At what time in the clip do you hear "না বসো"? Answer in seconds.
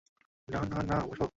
0.89-1.25